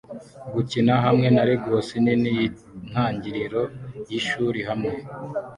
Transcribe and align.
gukina 0.53 0.93
hamwe 1.05 1.27
na 1.35 1.43
Legos 1.49 1.87
nini 2.03 2.29
yintangiriro 2.37 3.61
y-ishuri 4.09 4.59
hamwe 4.69 4.93